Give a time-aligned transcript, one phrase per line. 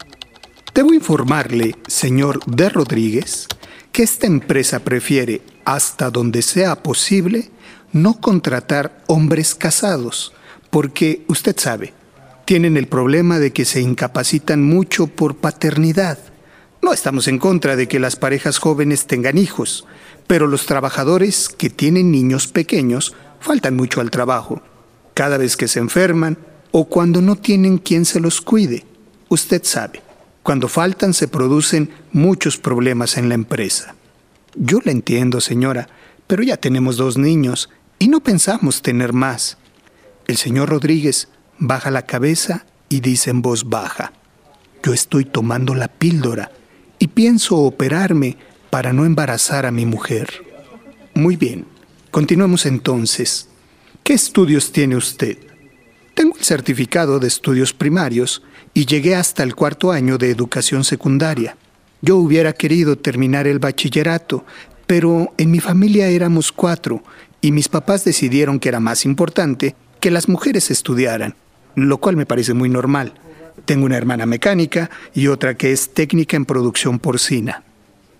[0.74, 3.46] Debo informarle, señor de Rodríguez,
[3.92, 7.50] que esta empresa prefiere, hasta donde sea posible,
[7.92, 10.32] no contratar hombres casados,
[10.70, 11.92] porque usted sabe,
[12.46, 16.18] tienen el problema de que se incapacitan mucho por paternidad.
[16.80, 19.84] No estamos en contra de que las parejas jóvenes tengan hijos,
[20.26, 24.62] pero los trabajadores que tienen niños pequeños faltan mucho al trabajo.
[25.12, 26.38] Cada vez que se enferman
[26.70, 28.86] o cuando no tienen quien se los cuide,
[29.28, 30.00] usted sabe.
[30.42, 33.94] Cuando faltan se producen muchos problemas en la empresa.
[34.54, 35.88] Yo la entiendo, señora,
[36.26, 39.56] pero ya tenemos dos niños y no pensamos tener más.
[40.26, 44.12] El señor Rodríguez baja la cabeza y dice en voz baja,
[44.82, 46.50] yo estoy tomando la píldora
[46.98, 48.36] y pienso operarme
[48.70, 50.44] para no embarazar a mi mujer.
[51.14, 51.66] Muy bien,
[52.10, 53.48] continuemos entonces.
[54.02, 55.38] ¿Qué estudios tiene usted?
[56.14, 58.42] Tengo el certificado de estudios primarios
[58.74, 61.56] y llegué hasta el cuarto año de educación secundaria.
[62.00, 64.44] Yo hubiera querido terminar el bachillerato,
[64.86, 67.02] pero en mi familia éramos cuatro
[67.40, 71.36] y mis papás decidieron que era más importante que las mujeres estudiaran,
[71.74, 73.14] lo cual me parece muy normal.
[73.64, 77.62] Tengo una hermana mecánica y otra que es técnica en producción porcina.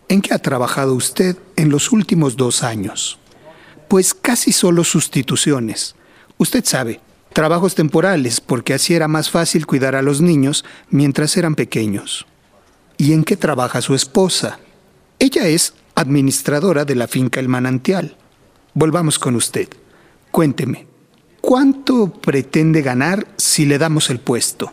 [0.09, 3.19] ¿En qué ha trabajado usted en los últimos dos años?
[3.89, 5.97] Pues casi solo sustituciones.
[6.37, 7.01] Usted sabe,
[7.32, 12.26] trabajos temporales, porque así era más fácil cuidar a los niños mientras eran pequeños.
[12.97, 14.60] ¿Y en qué trabaja su esposa?
[15.19, 18.16] Ella es administradora de la finca El Manantial.
[18.75, 19.69] Volvamos con usted.
[20.31, 20.87] Cuénteme,
[21.41, 24.72] ¿cuánto pretende ganar si le damos el puesto?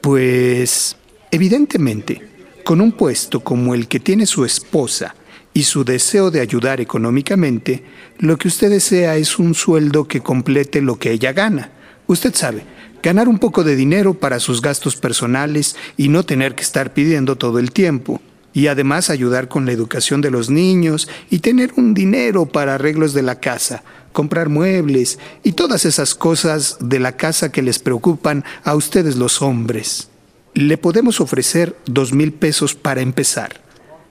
[0.00, 0.96] Pues,
[1.30, 2.22] evidentemente,
[2.64, 5.14] con un puesto como el que tiene su esposa
[5.52, 7.84] y su deseo de ayudar económicamente,
[8.18, 11.70] lo que usted desea es un sueldo que complete lo que ella gana.
[12.06, 12.64] Usted sabe,
[13.02, 17.36] ganar un poco de dinero para sus gastos personales y no tener que estar pidiendo
[17.36, 18.20] todo el tiempo.
[18.52, 23.12] Y además ayudar con la educación de los niños y tener un dinero para arreglos
[23.12, 28.44] de la casa, comprar muebles y todas esas cosas de la casa que les preocupan
[28.64, 30.08] a ustedes los hombres.
[30.54, 33.60] Le podemos ofrecer dos mil pesos para empezar,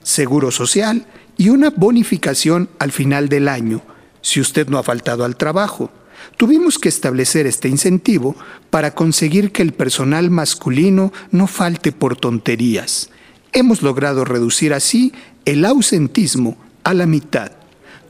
[0.04, 3.82] seguro social y una bonificación al final del año,
[4.20, 5.90] si usted no ha faltado al trabajo.
[6.36, 8.36] Tuvimos que establecer este incentivo
[8.70, 13.10] para conseguir que el personal masculino no falte por tonterías.
[13.52, 15.12] Hemos logrado reducir así
[15.44, 17.52] el ausentismo a la mitad.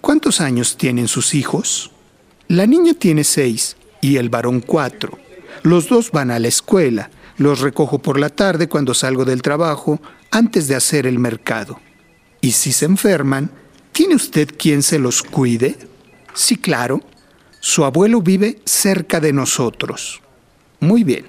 [0.00, 1.90] ¿Cuántos años tienen sus hijos?
[2.48, 5.18] La niña tiene seis y el varón cuatro.
[5.62, 7.10] Los dos van a la escuela.
[7.38, 11.80] Los recojo por la tarde cuando salgo del trabajo antes de hacer el mercado.
[12.40, 13.50] Y si se enferman,
[13.92, 15.76] ¿tiene usted quien se los cuide?
[16.34, 17.02] Sí, claro.
[17.68, 20.22] Su abuelo vive cerca de nosotros.
[20.78, 21.26] Muy bien.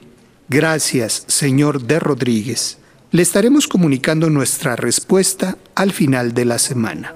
[0.47, 2.77] Gracias, señor de Rodríguez.
[3.09, 7.15] Le estaremos comunicando nuestra respuesta al final de la semana.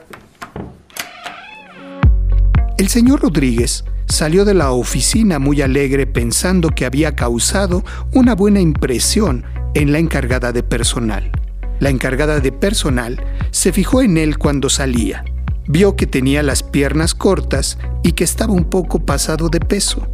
[2.79, 8.59] El señor Rodríguez salió de la oficina muy alegre pensando que había causado una buena
[8.59, 9.45] impresión
[9.75, 11.31] en la encargada de personal.
[11.79, 15.23] La encargada de personal se fijó en él cuando salía.
[15.71, 20.06] Vio que tenía las piernas cortas y que estaba un poco pasado de peso.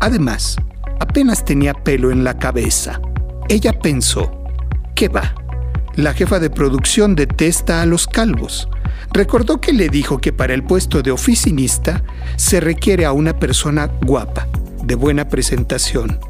[0.00, 0.56] Además,
[1.00, 2.98] apenas tenía pelo en la cabeza.
[3.50, 4.32] Ella pensó,
[4.94, 5.34] ¿qué va?
[5.96, 8.70] La jefa de producción detesta a los calvos.
[9.12, 12.02] Recordó que le dijo que para el puesto de oficinista
[12.36, 14.48] se requiere a una persona guapa,
[14.82, 16.20] de buena presentación,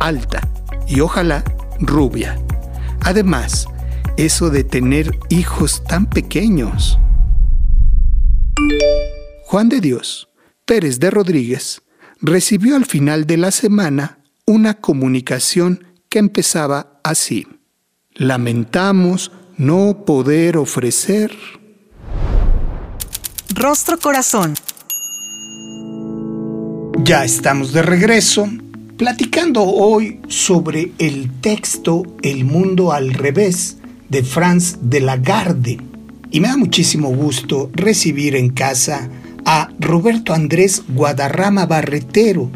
[0.00, 0.40] alta
[0.88, 1.44] y ojalá
[1.78, 2.36] rubia.
[3.02, 3.68] Además,
[4.16, 6.98] eso de tener hijos tan pequeños.
[9.52, 10.30] Juan de Dios
[10.64, 11.82] Pérez de Rodríguez
[12.22, 17.46] recibió al final de la semana una comunicación que empezaba así.
[18.14, 21.36] Lamentamos no poder ofrecer...
[23.54, 24.54] Rostro Corazón.
[27.04, 28.48] Ya estamos de regreso
[28.96, 33.76] platicando hoy sobre el texto El mundo al revés
[34.08, 35.78] de Franz de Lagarde.
[36.30, 39.10] Y me da muchísimo gusto recibir en casa
[39.44, 42.50] a Roberto Andrés Guadarrama Barretero.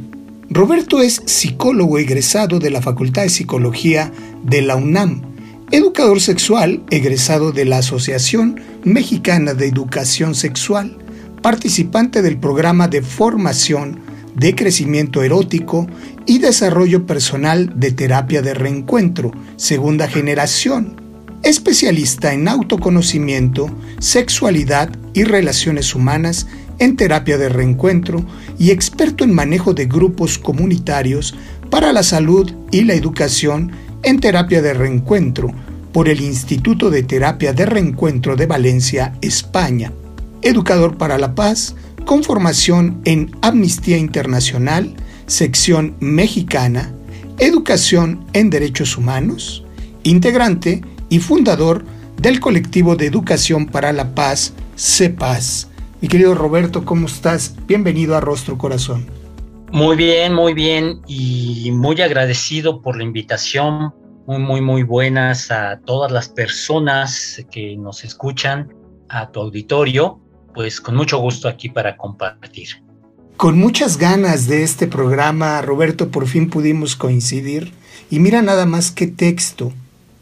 [0.49, 4.13] Roberto es psicólogo egresado de la Facultad de Psicología
[4.45, 5.23] de la UNAM,
[5.71, 10.97] educador sexual egresado de la Asociación Mexicana de Educación Sexual,
[11.43, 14.01] participante del programa de formación
[14.35, 15.87] de crecimiento erótico
[16.27, 21.01] y desarrollo personal de terapia de reencuentro, segunda generación,
[21.43, 26.47] especialista en autoconocimiento, sexualidad y relaciones humanas
[26.79, 28.25] en terapia de reencuentro
[28.59, 31.35] y experto en manejo de grupos comunitarios
[31.71, 35.53] para la salud y la educación en terapia de reencuentro
[35.93, 39.93] por el Instituto de Terapia de Reencuentro de Valencia, España.
[40.43, 41.75] Educador para la Paz,
[42.05, 44.95] con formación en Amnistía Internacional,
[45.27, 46.93] sección mexicana,
[47.39, 49.65] Educación en Derechos Humanos,
[50.03, 51.85] integrante y fundador
[52.21, 55.69] del colectivo de Educación para la Paz, CEPAS.
[55.99, 57.55] Mi querido Roberto, ¿cómo estás?
[57.67, 59.07] Bienvenido a Rostro Corazón.
[59.73, 63.95] Muy bien, muy bien y muy agradecido por la invitación.
[64.27, 68.75] Muy, muy, muy buenas a todas las personas que nos escuchan,
[69.09, 70.21] a tu auditorio.
[70.55, 72.69] Pues con mucho gusto aquí para compartir.
[73.39, 77.73] Con muchas ganas de este programa, Roberto, por fin pudimos coincidir.
[78.11, 79.73] Y mira nada más qué texto.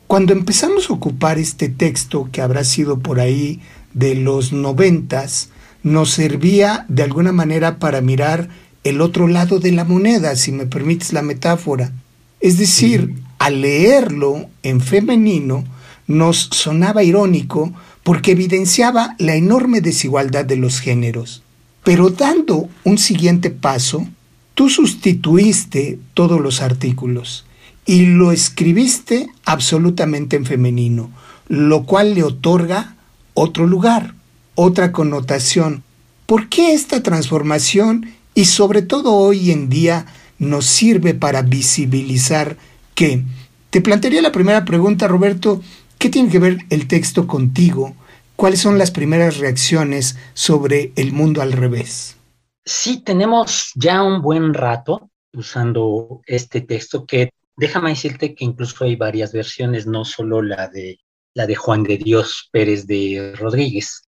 [0.07, 3.61] Cuando empezamos a ocupar este texto, que habrá sido por ahí
[3.93, 5.51] de los noventas,
[5.85, 8.49] nos servía de alguna manera para mirar
[8.83, 11.93] el otro lado de la moneda, si me permites la metáfora.
[12.41, 15.65] Es decir, al leerlo en femenino,
[16.07, 17.73] nos sonaba irónico
[18.03, 21.43] porque evidenciaba la enorme desigualdad de los géneros.
[21.83, 24.07] Pero dando un siguiente paso,
[24.55, 27.45] tú sustituiste todos los artículos
[27.87, 31.11] y lo escribiste absolutamente en femenino,
[31.49, 32.97] lo cual le otorga
[33.35, 34.15] otro lugar,
[34.55, 35.83] otra connotación.
[36.27, 40.07] ¿Por qué esta transformación y sobre todo hoy en día
[40.39, 42.57] nos sirve para visibilizar
[42.95, 43.23] qué?
[43.71, 45.61] Te plantearía la primera pregunta, Roberto,
[45.99, 47.95] ¿qué tiene que ver el texto contigo?
[48.37, 52.17] ¿Cuáles son las primeras reacciones sobre el mundo al revés?
[52.65, 58.97] Sí, tenemos ya un buen rato usando este texto que déjame decirte que incluso hay
[58.97, 60.99] varias versiones, no solo la de
[61.35, 64.04] la de Juan de Dios Pérez de Rodríguez.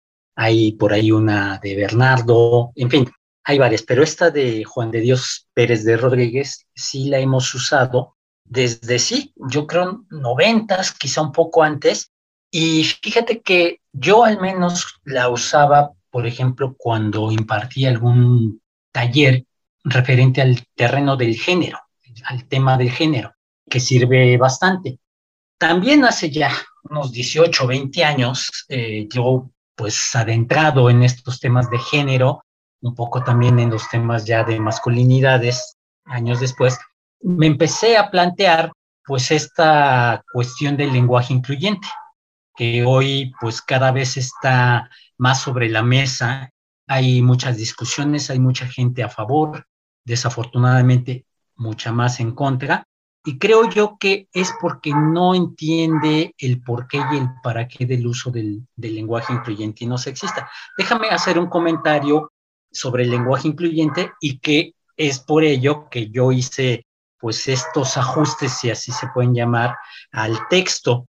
[0.43, 3.09] Hay por ahí una de Bernardo, en fin,
[3.45, 8.17] hay varias, pero esta de Juan de Dios Pérez de Rodríguez sí la hemos usado
[8.45, 12.11] desde sí, yo creo noventas, quizá un poco antes,
[12.51, 19.45] y fíjate que yo al menos la usaba, por ejemplo, cuando impartía algún taller
[19.85, 21.79] referente al terreno del género,
[22.25, 23.33] al tema del género,
[23.71, 24.99] que sirve bastante.
[25.57, 26.51] También hace ya
[26.91, 32.45] unos 18, 20 años, eh, yo pues adentrado en estos temas de género,
[32.81, 36.79] un poco también en los temas ya de masculinidades, años después,
[37.21, 38.73] me empecé a plantear
[39.05, 41.89] pues esta cuestión del lenguaje incluyente
[42.55, 46.51] que hoy pues cada vez está más sobre la mesa.
[46.87, 49.67] Hay muchas discusiones, hay mucha gente a favor,
[50.05, 51.25] desafortunadamente
[51.57, 52.87] mucha más en contra.
[53.25, 57.87] Y creo yo que es porque no entiende el por qué y el para qué
[57.87, 60.51] del uso del, del lenguaje incluyente y no sexista.
[60.77, 62.33] Déjame hacer un comentario
[62.71, 66.87] sobre el lenguaje incluyente y que es por ello que yo hice
[67.23, 69.77] pues estos ajustes, si así se pueden llamar,
[70.11, 71.07] al texto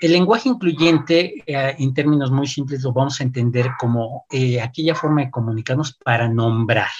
[0.00, 4.96] El lenguaje incluyente, eh, en términos muy simples, lo vamos a entender como eh, aquella
[4.96, 6.90] forma de comunicarnos para nombrar.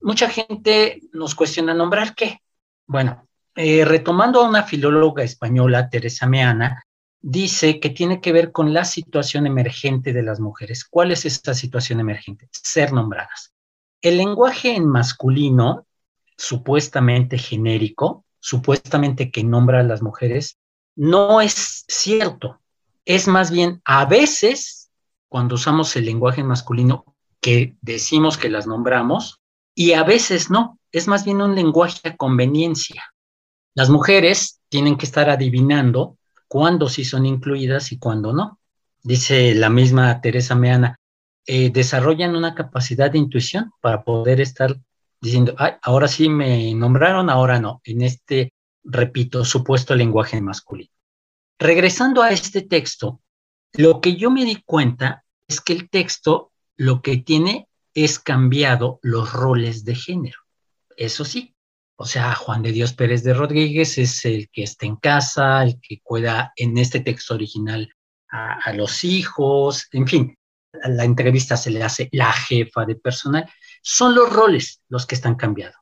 [0.00, 2.40] Mucha gente nos cuestiona nombrar qué.
[2.86, 6.84] Bueno, eh, retomando a una filóloga española, Teresa Meana,
[7.20, 10.84] dice que tiene que ver con la situación emergente de las mujeres.
[10.84, 12.48] ¿Cuál es esta situación emergente?
[12.50, 13.54] Ser nombradas.
[14.02, 15.86] El lenguaje en masculino,
[16.36, 20.58] supuestamente genérico, supuestamente que nombra a las mujeres,
[20.96, 22.60] no es cierto.
[23.06, 24.90] Es más bien a veces,
[25.28, 29.40] cuando usamos el lenguaje masculino, que decimos que las nombramos,
[29.74, 30.78] y a veces no.
[30.92, 33.13] Es más bien un lenguaje a conveniencia.
[33.74, 36.16] Las mujeres tienen que estar adivinando
[36.48, 38.60] cuándo sí son incluidas y cuándo no.
[39.02, 40.98] Dice la misma Teresa Meana,
[41.46, 44.76] eh, desarrollan una capacidad de intuición para poder estar
[45.20, 48.52] diciendo, ahora sí me nombraron, ahora no, en este,
[48.84, 50.90] repito, supuesto lenguaje masculino.
[51.58, 53.20] Regresando a este texto,
[53.72, 58.98] lo que yo me di cuenta es que el texto lo que tiene es cambiado
[59.02, 60.38] los roles de género.
[60.96, 61.53] Eso sí,
[61.96, 65.80] o sea, Juan de Dios Pérez de Rodríguez es el que está en casa, el
[65.80, 67.92] que cuida en este texto original
[68.28, 70.36] a, los hijos, en fin,
[70.82, 73.48] a la entrevista se le hace la jefa de personal.
[73.80, 75.78] Son los roles los que están cambiando.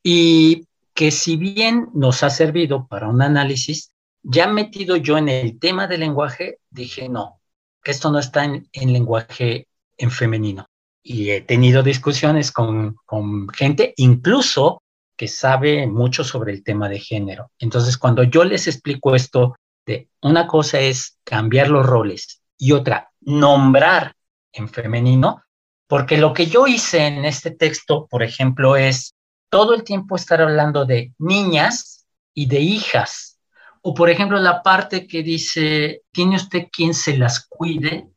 [0.00, 5.58] Y que si bien nos ha servido para un análisis, ya metido yo en el
[5.58, 7.40] tema del lenguaje, dije, no,
[7.82, 10.66] esto no está en, lenguaje en femenino.
[11.02, 14.82] Y he tenido discusiones con, con gente, incluso
[15.18, 17.50] que sabe mucho sobre el tema de género.
[17.58, 23.10] Entonces, cuando yo les explico esto, de una cosa es cambiar los roles y otra,
[23.20, 24.14] nombrar
[24.52, 25.42] en femenino,
[25.88, 29.14] porque lo que yo hice en este texto, por ejemplo, es
[29.50, 33.40] todo el tiempo estar hablando de niñas y de hijas.
[33.82, 38.08] O, por ejemplo, la parte que dice, ¿tiene usted quien se las cuide?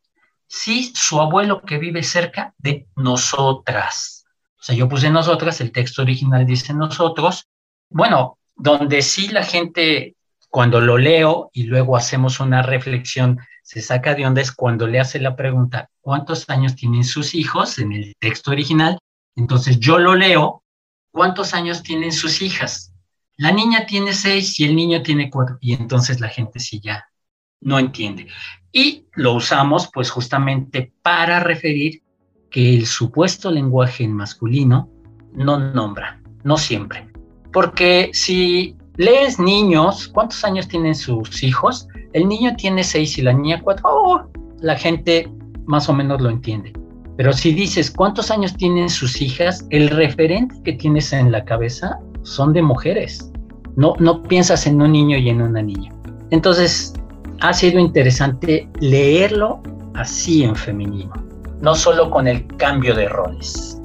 [0.45, 4.20] Sí, su abuelo que vive cerca de nosotras.
[4.61, 7.47] O sea, yo puse nosotras, el texto original dice nosotros.
[7.89, 10.15] Bueno, donde sí la gente,
[10.49, 14.99] cuando lo leo y luego hacemos una reflexión, se saca de onda es cuando le
[14.99, 18.99] hace la pregunta, ¿cuántos años tienen sus hijos en el texto original?
[19.35, 20.63] Entonces yo lo leo,
[21.11, 22.93] ¿cuántos años tienen sus hijas?
[23.37, 25.57] La niña tiene seis y el niño tiene cuatro.
[25.59, 27.09] Y entonces la gente sí ya
[27.61, 28.27] no entiende.
[28.71, 32.03] Y lo usamos pues justamente para referir
[32.51, 34.89] que el supuesto lenguaje en masculino
[35.33, 37.07] no nombra, no siempre.
[37.51, 41.87] Porque si lees niños, ¿cuántos años tienen sus hijos?
[42.13, 43.89] El niño tiene seis y la niña cuatro.
[43.89, 44.21] Oh,
[44.59, 45.31] la gente
[45.65, 46.73] más o menos lo entiende.
[47.15, 51.99] Pero si dices cuántos años tienen sus hijas, el referente que tienes en la cabeza
[52.23, 53.31] son de mujeres.
[53.77, 55.93] No, no piensas en un niño y en una niña.
[56.31, 56.93] Entonces,
[57.39, 59.61] ha sido interesante leerlo
[59.93, 61.30] así en femenino
[61.61, 63.77] no solo con el cambio de roles.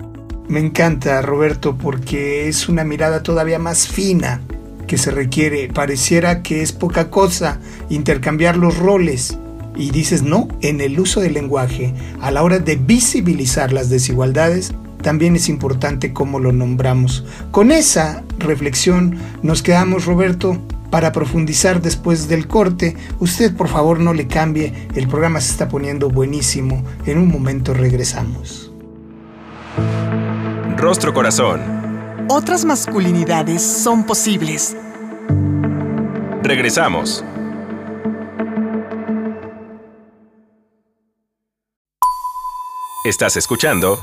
[0.49, 4.41] Me encanta, Roberto, porque es una mirada todavía más fina
[4.87, 5.69] que se requiere.
[5.69, 9.39] Pareciera que es poca cosa intercambiar los roles.
[9.75, 14.73] Y dices, no, en el uso del lenguaje, a la hora de visibilizar las desigualdades,
[15.03, 17.25] también es importante cómo lo nombramos.
[17.51, 20.59] Con esa reflexión nos quedamos, Roberto
[20.91, 22.97] para profundizar después del corte.
[23.21, 26.83] Usted por favor no le cambie, el programa se está poniendo buenísimo.
[27.07, 28.71] En un momento regresamos.
[30.77, 31.61] Rostro Corazón.
[32.29, 34.77] Otras masculinidades son posibles.
[36.43, 37.25] Regresamos.
[43.05, 44.01] Estás escuchando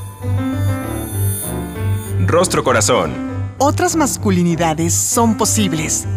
[2.26, 3.12] Rostro Corazón.
[3.58, 6.08] Otras masculinidades son posibles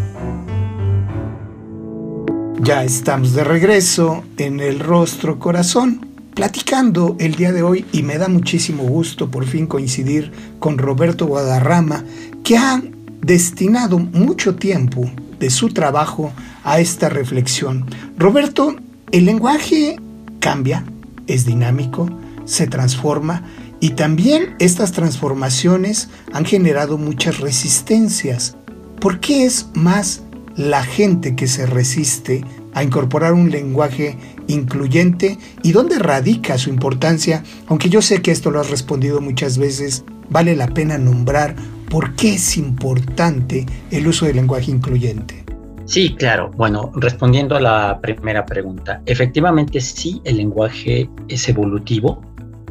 [2.67, 6.05] ya estamos de regreso en el rostro corazón,
[6.35, 11.27] platicando el día de hoy y me da muchísimo gusto por fin coincidir con Roberto
[11.27, 12.03] Guadarrama,
[12.43, 12.83] que ha
[13.21, 15.09] destinado mucho tiempo
[15.39, 16.33] de su trabajo
[16.65, 17.87] a esta reflexión.
[18.19, 18.75] Roberto,
[19.13, 20.01] el lenguaje
[20.41, 20.85] cambia,
[21.29, 22.11] es dinámico,
[22.47, 23.45] se transforma
[23.79, 28.57] y también estas transformaciones han generado muchas resistencias.
[28.99, 30.23] ¿Por qué es más
[30.57, 32.43] la gente que se resiste
[32.77, 34.19] a incorporar un lenguaje
[34.49, 39.57] incluyente y dónde radica su importancia, aunque yo sé que esto lo has respondido muchas
[39.57, 41.57] veces, vale la pena nombrar
[41.89, 45.43] por qué es importante el uso del lenguaje incluyente.
[45.87, 46.51] Sí, claro.
[46.55, 52.21] Bueno, respondiendo a la primera pregunta, efectivamente sí, el lenguaje es evolutivo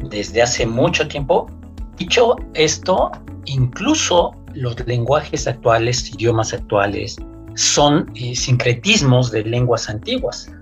[0.08, 1.50] desde hace mucho tiempo.
[1.98, 3.10] Dicho esto,
[3.46, 7.16] incluso los lenguajes actuales, idiomas actuales,
[7.56, 10.52] son eh, sincretismos de lenguas antiguas.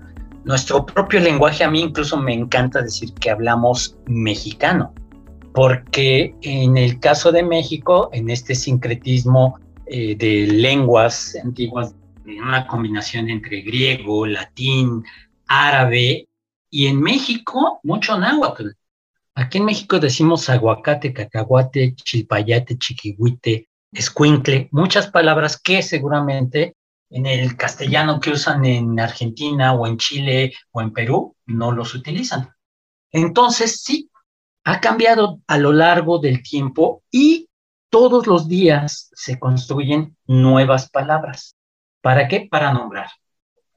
[0.45, 4.93] nuestro propio lenguaje, a mí incluso me encanta decir que hablamos mexicano,
[5.53, 13.29] porque en el caso de México, en este sincretismo eh, de lenguas antiguas, una combinación
[13.29, 15.03] entre griego, latín,
[15.47, 16.27] árabe,
[16.69, 18.69] y en México mucho náhuatl.
[19.33, 26.75] Aquí en México decimos aguacate, cacahuate, chilpayate, chiquihuite, escuincle, muchas palabras que seguramente
[27.09, 31.93] en el castellano que usan en Argentina o en Chile o en Perú no los
[31.95, 32.49] utilizan.
[33.11, 34.09] Entonces, sí,
[34.63, 37.49] ha cambiado a lo largo del tiempo y
[37.89, 41.55] todos los días se construyen nuevas palabras.
[42.01, 42.47] ¿Para qué?
[42.49, 43.09] Para nombrar.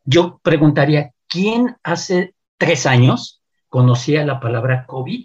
[0.05, 5.25] Yo preguntaría, ¿quién hace tres años conocía la palabra COVID?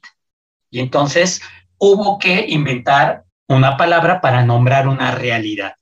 [0.69, 1.41] Y entonces
[1.77, 5.75] hubo que inventar una palabra para nombrar una realidad.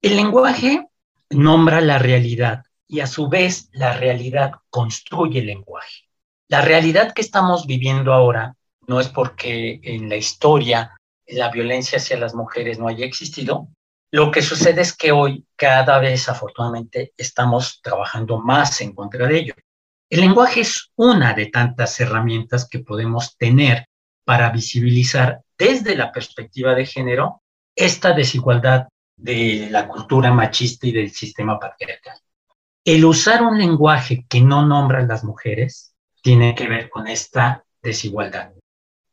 [0.00, 0.86] El lenguaje
[1.32, 6.08] nombra la realidad y a su vez la realidad construye el lenguaje.
[6.48, 8.54] La realidad que estamos viviendo ahora
[8.86, 10.96] no es porque en la historia
[11.26, 13.68] la violencia hacia las mujeres no haya existido.
[14.10, 19.38] Lo que sucede es que hoy cada vez afortunadamente estamos trabajando más en contra de
[19.38, 19.54] ello.
[20.10, 23.86] El lenguaje es una de tantas herramientas que podemos tener
[24.24, 27.42] para visibilizar desde la perspectiva de género
[27.74, 32.18] esta desigualdad de la cultura machista y del sistema patriarcal.
[32.84, 37.64] El usar un lenguaje que no nombra a las mujeres tiene que ver con esta
[37.82, 38.52] desigualdad.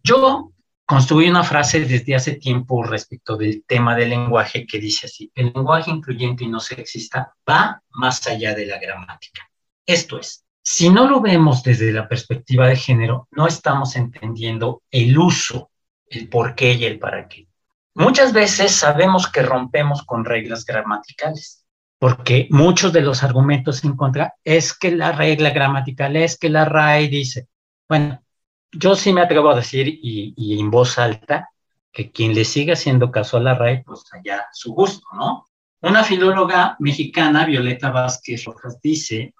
[0.04, 0.52] Yo
[0.86, 5.52] construí una frase desde hace tiempo respecto del tema del lenguaje que dice así, el
[5.54, 9.48] lenguaje incluyente y no sexista va más allá de la gramática.
[9.86, 15.18] Esto es, si no lo vemos desde la perspectiva de género, no estamos entendiendo el
[15.18, 15.72] uso,
[16.08, 17.49] el por qué y el para qué.
[17.96, 21.66] Muchas veces sabemos que rompemos con reglas gramaticales,
[21.98, 26.66] porque muchos de los argumentos en contra es que la regla gramatical es que la
[26.66, 27.48] RAE dice,
[27.88, 28.24] bueno,
[28.72, 31.50] yo sí me atrevo a decir y, en voz alta
[31.92, 35.48] que quien le siga haciendo caso a la RAE, pues allá su gusto, ¿no?
[35.82, 39.34] Una filóloga mexicana, Violeta Vázquez Rojas, dice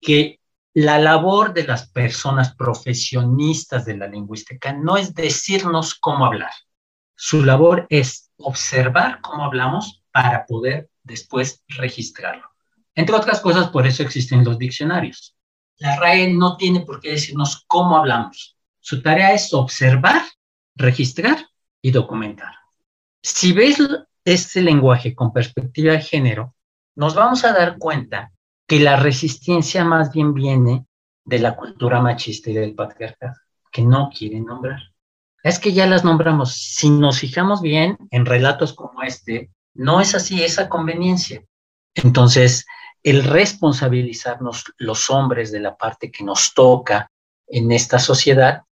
[0.00, 0.40] que
[0.74, 6.50] la labor de las personas profesionistas de la lingüística no es decirnos cómo hablar,
[7.14, 12.44] su labor es observar cómo hablamos para poder después registrarlo.
[12.94, 15.36] Entre otras cosas, por eso existen los diccionarios.
[15.78, 18.56] La RAE no tiene por qué decirnos cómo hablamos.
[18.80, 20.22] Su tarea es observar,
[20.76, 21.38] registrar
[21.82, 22.54] y documentar.
[23.22, 23.78] Si ves
[24.24, 26.54] este lenguaje con perspectiva de género,
[26.94, 28.32] nos vamos a dar cuenta
[28.66, 30.86] que la resistencia más bien viene
[31.24, 33.34] de la cultura machista y del patriarcado,
[33.70, 34.93] que no quieren nombrar.
[35.44, 36.54] Es que ya las nombramos.
[36.54, 41.44] Si nos fijamos bien en relatos como este, no es así esa conveniencia.
[41.94, 42.64] Entonces,
[43.02, 47.10] el responsabilizarnos los hombres de la parte que nos toca
[47.46, 48.62] en esta sociedad,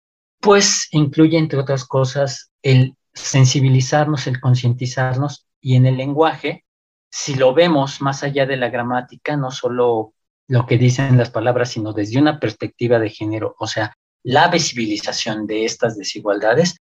[0.40, 6.64] pues incluye, entre otras cosas, el sensibilizarnos, el concientizarnos y en el lenguaje,
[7.10, 10.14] si lo vemos más allá de la gramática, no solo
[10.48, 15.46] lo que dicen las palabras, sino desde una perspectiva de género, o sea, la visibilización
[15.46, 16.76] de estas desigualdades,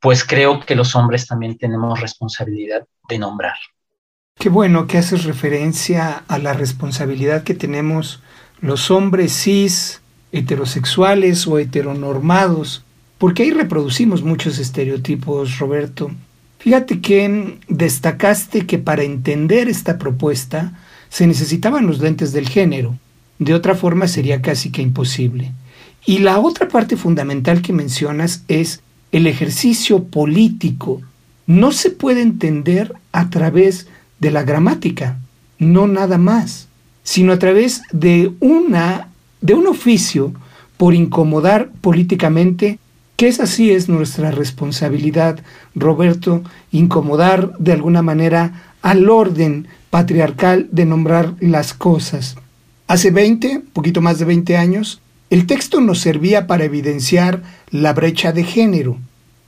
[0.00, 3.56] pues creo que los hombres también tenemos responsabilidad de nombrar.
[4.38, 8.22] Qué bueno que haces referencia a la responsabilidad que tenemos
[8.60, 10.00] los hombres cis,
[10.32, 12.82] heterosexuales o heteronormados,
[13.18, 16.10] porque ahí reproducimos muchos estereotipos, Roberto.
[16.58, 20.72] Fíjate que destacaste que para entender esta propuesta
[21.10, 22.96] se necesitaban los lentes del género.
[23.38, 25.52] De otra forma sería casi que imposible.
[26.04, 28.80] Y la otra parte fundamental que mencionas es
[29.12, 31.00] el ejercicio político.
[31.46, 33.86] No se puede entender a través
[34.18, 35.18] de la gramática,
[35.58, 36.68] no nada más,
[37.02, 39.08] sino a través de una
[39.40, 40.32] de un oficio
[40.76, 42.78] por incomodar políticamente,
[43.16, 45.40] que esa sí es nuestra responsabilidad,
[45.74, 52.36] Roberto, incomodar de alguna manera al orden patriarcal de nombrar las cosas.
[52.86, 55.00] Hace 20, poquito más de 20 años,
[55.30, 58.98] el texto nos servía para evidenciar la brecha de género.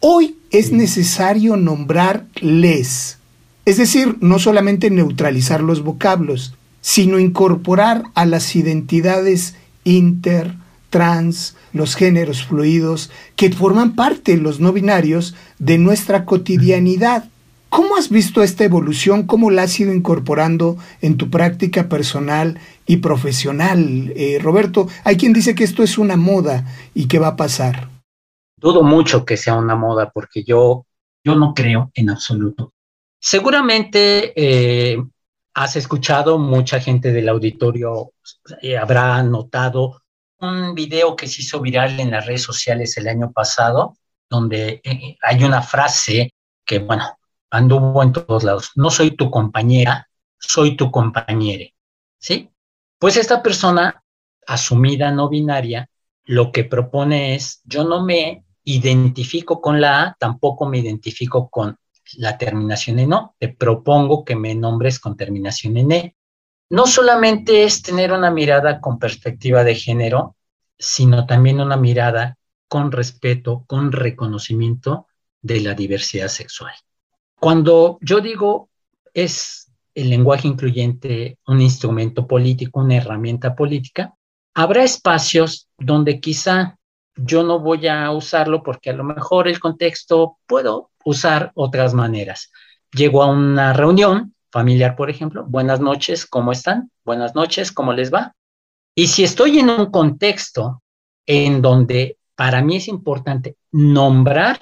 [0.01, 3.19] Hoy es necesario nombrar les,
[3.65, 10.55] es decir, no solamente neutralizar los vocablos, sino incorporar a las identidades inter,
[10.91, 17.25] trans, los géneros fluidos, que forman parte, los no binarios, de nuestra cotidianidad.
[17.73, 19.27] ¿Cómo has visto esta evolución?
[19.27, 24.13] ¿Cómo la has ido incorporando en tu práctica personal y profesional?
[24.15, 27.89] Eh, Roberto, hay quien dice que esto es una moda y que va a pasar.
[28.59, 30.85] Dudo mucho que sea una moda porque yo,
[31.25, 32.75] yo no creo en absoluto.
[33.19, 35.03] Seguramente eh,
[35.55, 38.13] has escuchado, mucha gente del auditorio
[38.61, 40.03] eh, habrá notado
[40.41, 43.97] un video que se hizo viral en las redes sociales el año pasado,
[44.29, 44.83] donde
[45.23, 46.35] hay una frase
[46.67, 47.17] que, bueno,
[47.53, 48.73] anduvo en todos lados.
[48.75, 51.75] No soy tu compañera, soy tu compañere.
[52.19, 52.51] ¿Sí?
[52.99, 54.03] Pues esta persona
[54.47, 55.89] asumida no binaria
[56.25, 61.77] lo que propone es, yo no me identifico con la A, tampoco me identifico con
[62.15, 66.17] la terminación en O, te propongo que me nombres con terminación en E.
[66.71, 70.37] No solamente es tener una mirada con perspectiva de género,
[70.79, 72.39] sino también una mirada
[72.69, 75.07] con respeto, con reconocimiento
[75.43, 76.73] de la diversidad sexual.
[77.43, 78.69] Cuando yo digo
[79.13, 84.15] es el lenguaje incluyente un instrumento político, una herramienta política,
[84.55, 86.79] habrá espacios donde quizá
[87.17, 92.53] yo no voy a usarlo porque a lo mejor el contexto puedo usar otras maneras.
[92.93, 96.93] Llego a una reunión familiar, por ejemplo, buenas noches, ¿cómo están?
[97.05, 98.37] Buenas noches, ¿cómo les va?
[98.95, 100.81] Y si estoy en un contexto
[101.27, 104.61] en donde para mí es importante nombrar,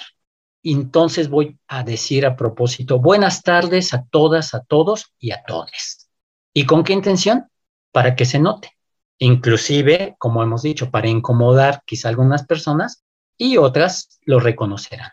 [0.63, 6.09] entonces voy a decir a propósito, buenas tardes a todas, a todos y a todes.
[6.53, 7.49] ¿Y con qué intención?
[7.93, 8.77] Para que se note
[9.21, 13.05] inclusive, como hemos dicho, para incomodar quizá algunas personas
[13.37, 15.13] y otras lo reconocerán.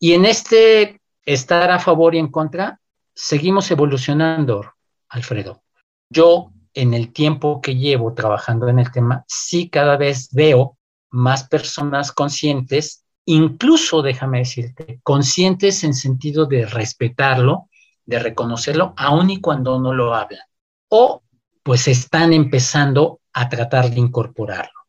[0.00, 2.80] Y en este estar a favor y en contra,
[3.14, 4.72] seguimos evolucionando,
[5.08, 5.62] Alfredo.
[6.10, 10.78] Yo, en el tiempo que llevo trabajando en el tema, sí cada vez veo
[11.10, 17.68] más personas conscientes, incluso, déjame decirte, conscientes en sentido de respetarlo,
[18.04, 20.42] de reconocerlo, aun y cuando no lo hablan.
[20.88, 21.22] O
[21.62, 24.80] pues están empezando a tratar de incorporarlo.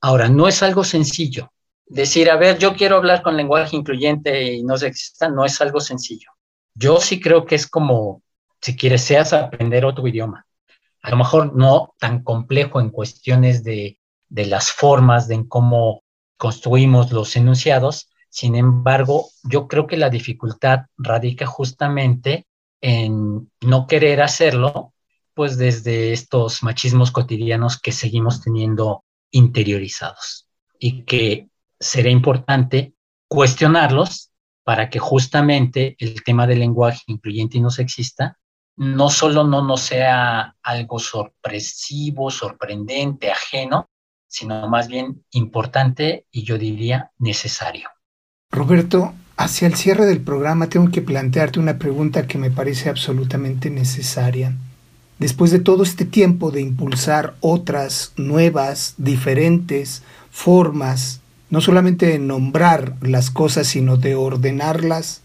[0.00, 1.52] Ahora, no es algo sencillo.
[1.86, 5.60] Decir, a ver, yo quiero hablar con lenguaje incluyente y no se exista, no es
[5.60, 6.30] algo sencillo.
[6.74, 8.22] Yo sí creo que es como,
[8.60, 10.46] si quieres, seas aprender otro idioma.
[11.02, 16.02] A lo mejor no tan complejo en cuestiones de, de las formas, de en cómo
[16.42, 18.10] construimos los enunciados.
[18.28, 22.48] Sin embargo, yo creo que la dificultad radica justamente
[22.80, 24.92] en no querer hacerlo
[25.34, 30.48] pues desde estos machismos cotidianos que seguimos teniendo interiorizados
[30.80, 32.92] y que será importante
[33.28, 34.32] cuestionarlos
[34.64, 38.36] para que justamente el tema del lenguaje incluyente y no sexista
[38.74, 43.90] no solo no nos sea algo sorpresivo, sorprendente, ajeno,
[44.32, 47.90] sino más bien importante y yo diría necesario.
[48.50, 53.68] Roberto, hacia el cierre del programa tengo que plantearte una pregunta que me parece absolutamente
[53.68, 54.54] necesaria
[55.18, 62.96] después de todo este tiempo de impulsar otras, nuevas, diferentes formas, no solamente de nombrar
[63.02, 65.20] las cosas, sino de ordenarlas,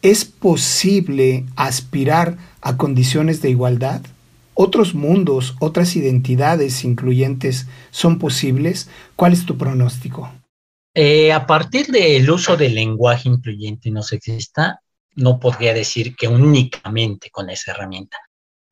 [0.00, 4.00] ¿es posible aspirar a condiciones de igualdad?
[4.54, 8.90] ¿Otros mundos, otras identidades incluyentes son posibles?
[9.16, 10.30] ¿Cuál es tu pronóstico?
[10.94, 14.82] Eh, a partir del uso del lenguaje incluyente y no sexista,
[15.14, 18.18] no podría decir que únicamente con esa herramienta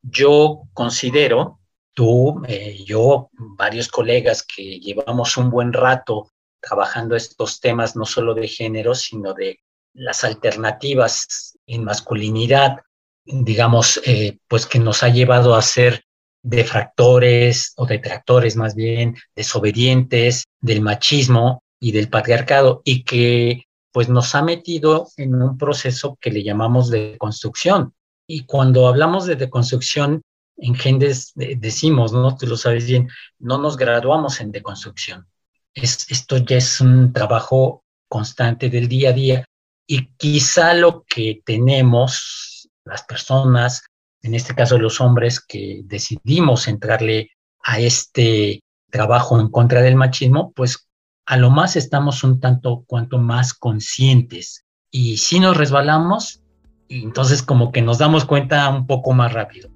[0.01, 1.59] yo considero,
[1.93, 8.33] tú, eh, yo, varios colegas que llevamos un buen rato trabajando estos temas, no solo
[8.33, 9.59] de género, sino de
[9.93, 12.77] las alternativas en masculinidad,
[13.25, 16.03] digamos, eh, pues que nos ha llevado a ser
[16.43, 24.33] defractores o detractores más bien, desobedientes del machismo y del patriarcado y que pues nos
[24.35, 27.93] ha metido en un proceso que le llamamos de construcción,
[28.33, 30.21] y cuando hablamos de deconstrucción,
[30.55, 32.37] en Gendes decimos, ¿no?
[32.37, 35.27] Tú lo sabes bien, no nos graduamos en deconstrucción.
[35.73, 39.45] Es, esto ya es un trabajo constante del día a día
[39.85, 42.50] y quizá lo que tenemos
[42.85, 43.83] las personas,
[44.21, 47.31] en este caso los hombres que decidimos entrarle
[47.63, 50.87] a este trabajo en contra del machismo, pues
[51.25, 54.65] a lo más estamos un tanto cuanto más conscientes.
[54.89, 56.41] Y si nos resbalamos,
[56.89, 59.69] entonces como que nos damos cuenta un poco más rápido.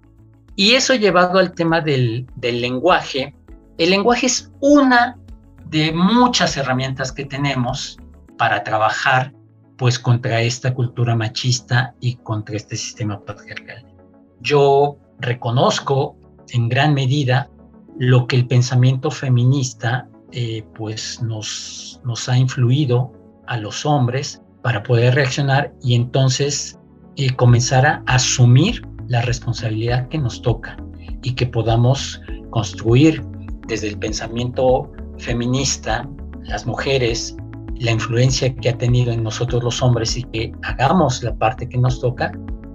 [0.56, 3.36] Y eso llevado al tema del, del lenguaje,
[3.78, 5.18] el lenguaje es una
[5.66, 7.98] de muchas herramientas que tenemos
[8.38, 9.34] para trabajar
[9.78, 13.86] pues contra esta cultura machista y contra este sistema patriarcal.
[14.42, 16.18] Yo reconozco
[16.50, 17.50] en gran medida
[17.98, 23.14] lo que el pensamiento feminista eh, pues nos, nos ha influido
[23.48, 26.80] a los hombres para poder reaccionar y entonces
[27.16, 30.78] y comenzar a asumir la responsabilidad que nos toca
[31.22, 33.24] y que podamos construir
[33.68, 36.08] desde el pensamiento feminista,
[36.44, 37.36] las mujeres,
[37.80, 41.78] la influencia que ha tenido en nosotros los hombres y que hagamos la parte que
[41.78, 42.32] nos toca,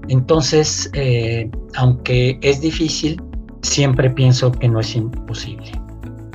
[0.09, 3.23] entonces, eh, aunque es difícil,
[3.63, 5.71] siempre pienso que no es imposible.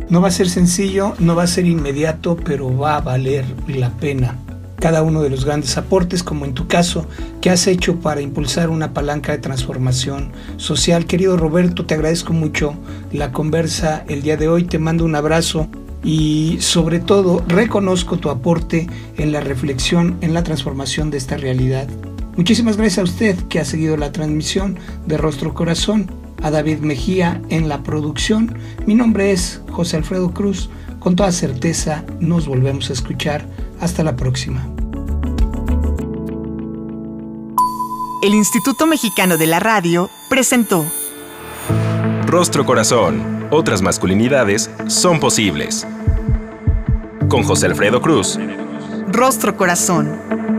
[0.10, 3.90] No va a ser sencillo, no va a ser inmediato, pero va a valer la
[3.90, 4.36] pena
[4.80, 7.08] cada uno de los grandes aportes, como en tu caso,
[7.42, 11.06] que has hecho para impulsar una palanca de transformación social.
[11.06, 12.76] Querido Roberto, te agradezco mucho
[13.12, 15.68] la conversa el día de hoy, te mando un abrazo
[16.06, 18.88] y sobre todo reconozco tu aporte
[19.18, 21.90] en la reflexión, en la transformación de esta realidad.
[22.38, 26.12] Muchísimas gracias a usted que ha seguido la transmisión de Rostro Corazón,
[26.44, 28.56] a David Mejía en la producción.
[28.86, 30.70] Mi nombre es José Alfredo Cruz.
[31.00, 33.48] Con toda certeza nos volvemos a escuchar.
[33.80, 34.68] Hasta la próxima.
[38.22, 40.86] El Instituto Mexicano de la Radio presentó
[42.38, 43.48] Rostro Corazón.
[43.50, 45.88] Otras masculinidades son posibles.
[47.30, 48.38] Con José Alfredo Cruz.
[49.08, 50.55] Rostro Corazón.